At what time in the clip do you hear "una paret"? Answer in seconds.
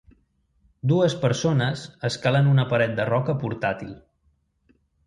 2.55-2.99